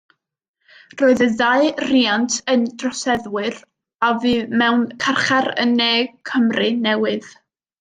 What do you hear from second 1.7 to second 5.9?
riant yn droseddwyr a fu mewn carchar yn